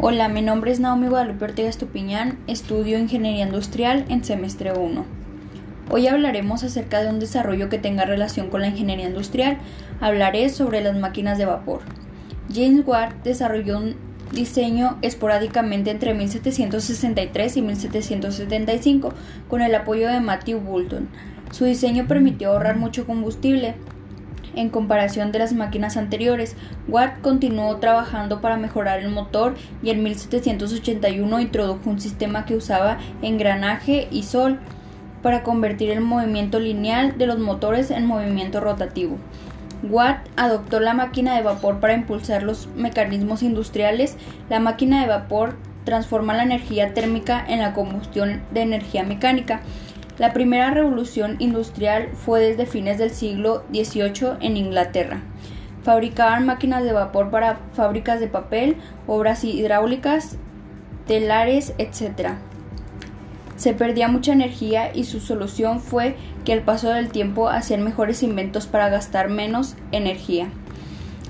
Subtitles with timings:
[0.00, 5.04] Hola, mi nombre es Naomi Guadalupe Ortega Estupiñán, estudio Ingeniería Industrial en semestre 1.
[5.90, 9.58] Hoy hablaremos acerca de un desarrollo que tenga relación con la ingeniería industrial.
[10.00, 11.80] Hablaré sobre las máquinas de vapor.
[12.54, 13.96] James Watt desarrolló un
[14.30, 19.12] diseño esporádicamente entre 1763 y 1775
[19.48, 21.08] con el apoyo de Matthew Boulton.
[21.50, 23.74] Su diseño permitió ahorrar mucho combustible,
[24.54, 26.56] en comparación de las máquinas anteriores.
[26.88, 32.98] Watt continuó trabajando para mejorar el motor y en 1781 introdujo un sistema que usaba
[33.22, 34.58] engranaje y sol
[35.22, 39.18] para convertir el movimiento lineal de los motores en movimiento rotativo.
[39.82, 44.16] Watt adoptó la máquina de vapor para impulsar los mecanismos industriales.
[44.48, 49.60] La máquina de vapor transforma la energía térmica en la combustión de energía mecánica.
[50.18, 55.20] La primera revolución industrial fue desde fines del siglo XVIII en Inglaterra.
[55.84, 60.36] Fabricaban máquinas de vapor para fábricas de papel, obras hidráulicas,
[61.06, 62.32] telares, etc.
[63.56, 68.24] Se perdía mucha energía y su solución fue que al paso del tiempo hacían mejores
[68.24, 70.48] inventos para gastar menos energía.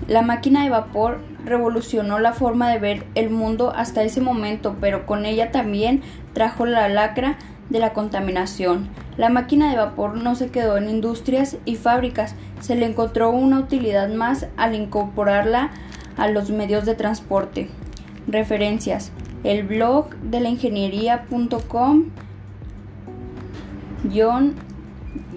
[0.07, 5.05] La máquina de vapor revolucionó la forma de ver el mundo hasta ese momento, pero
[5.05, 6.03] con ella también
[6.33, 7.37] trajo la lacra
[7.71, 8.89] de la contaminación.
[9.17, 13.61] La máquina de vapor no se quedó en industrias y fábricas, se le encontró una
[13.61, 15.71] utilidad más al incorporarla
[16.17, 17.69] a los medios de transporte.
[18.27, 19.13] Referencias.
[19.45, 22.07] El blog de la ingeniería.com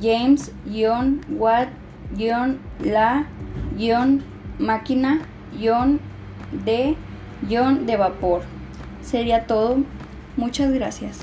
[0.01, 0.51] James
[1.29, 1.69] Watt
[2.83, 3.25] la
[4.59, 5.21] máquina
[6.65, 6.95] de
[7.85, 8.41] de vapor.
[9.01, 9.77] Sería todo.
[10.37, 11.19] Muchas gracias.